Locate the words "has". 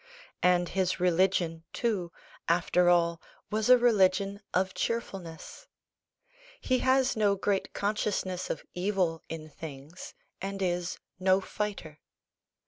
6.79-7.15